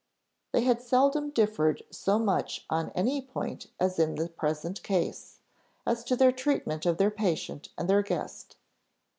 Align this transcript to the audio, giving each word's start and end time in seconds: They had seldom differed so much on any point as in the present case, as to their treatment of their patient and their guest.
They 0.51 0.61
had 0.61 0.81
seldom 0.81 1.29
differed 1.29 1.83
so 1.91 2.17
much 2.17 2.65
on 2.71 2.89
any 2.95 3.21
point 3.21 3.67
as 3.79 3.99
in 3.99 4.15
the 4.15 4.29
present 4.29 4.81
case, 4.81 5.41
as 5.85 6.03
to 6.05 6.15
their 6.15 6.31
treatment 6.31 6.87
of 6.87 6.97
their 6.97 7.11
patient 7.11 7.69
and 7.77 7.87
their 7.87 8.01
guest. 8.01 8.55